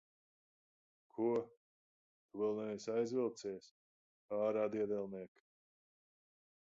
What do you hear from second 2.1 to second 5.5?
Tu vēl neesi aizvilcies? Ārā, diedelniek!